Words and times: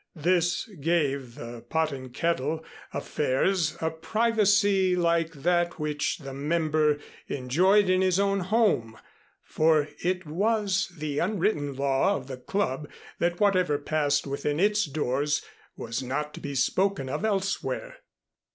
This 0.15 0.65
gave 0.79 1.35
the 1.35 1.61
"Pot 1.61 1.91
and 1.91 2.11
Kettle" 2.11 2.65
affairs 2.91 3.77
a 3.81 3.91
privacy 3.91 4.95
like 4.95 5.31
that 5.33 5.77
which 5.77 6.17
the 6.17 6.33
member 6.33 6.97
enjoyed 7.27 7.87
in 7.87 8.01
his 8.01 8.19
own 8.19 8.39
home, 8.39 8.97
for 9.43 9.89
it 10.03 10.25
was 10.25 10.91
the 10.97 11.19
unwritten 11.19 11.75
law 11.75 12.15
of 12.17 12.25
the 12.25 12.37
Club 12.37 12.89
that 13.19 13.39
whatever 13.39 13.77
passed 13.77 14.25
within 14.25 14.59
its 14.59 14.85
doors 14.85 15.43
was 15.77 16.01
not 16.01 16.33
to 16.33 16.39
be 16.39 16.55
spoken 16.55 17.07
of 17.07 17.23
elsewhere. 17.23 17.97